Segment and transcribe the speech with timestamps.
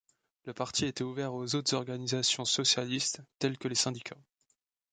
[0.45, 4.17] Le parti était ouvert aux autres organisations socialistes, tels que les syndicats.